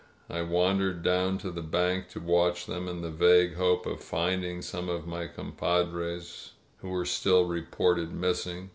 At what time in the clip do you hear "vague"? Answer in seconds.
3.11-3.53